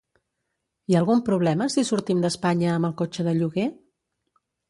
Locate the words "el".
2.91-2.97